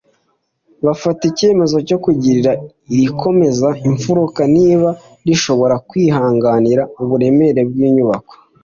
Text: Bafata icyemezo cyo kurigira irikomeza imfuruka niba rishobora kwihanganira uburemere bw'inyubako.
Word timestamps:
Bafata 0.85 1.21
icyemezo 1.31 1.75
cyo 1.87 1.97
kurigira 2.03 2.51
irikomeza 2.93 3.67
imfuruka 3.89 4.41
niba 4.55 4.89
rishobora 5.27 5.75
kwihanganira 5.89 6.83
uburemere 7.01 7.61
bw'inyubako. 7.69 8.33